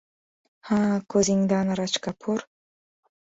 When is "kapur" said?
2.07-2.45